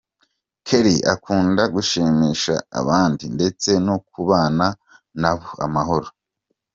Kelly 0.67 0.95
akunda 1.13 1.63
gushimisha 1.75 2.55
abandi 2.79 3.25
ndetse 3.35 3.69
no 3.85 3.95
kubana 4.11 4.67
nabo 5.21 5.49
amahoro. 5.65 6.07